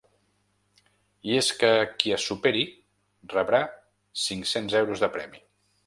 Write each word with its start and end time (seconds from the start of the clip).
I 1.31 1.35
és 1.41 1.49
que 1.59 1.69
qui 1.99 2.15
es 2.17 2.25
superi 2.31 2.65
rebrà 3.37 3.63
cinc-cents 4.27 4.81
euros 4.85 5.07
de 5.07 5.17
premi. 5.19 5.49